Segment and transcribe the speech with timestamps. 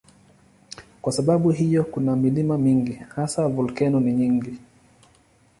[1.01, 4.57] Kwa sababu hiyo kuna milima mingi, hasa volkeno ni nyingi.